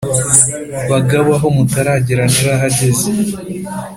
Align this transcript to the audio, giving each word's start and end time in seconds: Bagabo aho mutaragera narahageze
Bagabo 0.91 1.29
aho 1.37 1.47
mutaragera 1.55 2.23
narahageze 2.31 3.07